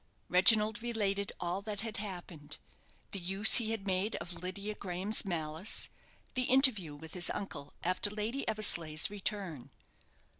Reginald 0.29 0.81
related 0.81 1.31
all 1.39 1.61
that 1.61 1.81
had 1.81 1.97
happened; 1.97 2.57
the 3.11 3.19
use 3.19 3.57
he 3.57 3.69
had 3.69 3.85
made 3.85 4.15
of 4.15 4.33
Lydia 4.33 4.73
Graham's 4.73 5.23
malice; 5.25 5.89
the 6.33 6.45
interview 6.45 6.95
with 6.95 7.13
his 7.13 7.29
uncle 7.29 7.71
after 7.83 8.09
Lady 8.09 8.47
Eversleigh's 8.47 9.11
return. 9.11 9.69